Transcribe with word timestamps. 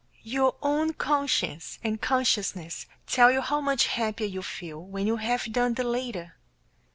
Your 0.25 0.55
own 0.63 0.93
conscience 0.93 1.77
and 1.83 2.01
consciousness 2.01 2.87
tell 3.05 3.31
you 3.31 3.39
how 3.39 3.61
much 3.61 3.85
happier 3.85 4.25
you 4.25 4.41
feel 4.41 4.81
when 4.83 5.05
you 5.05 5.17
have 5.17 5.53
done 5.53 5.75
the 5.75 5.83
latter. 5.83 6.33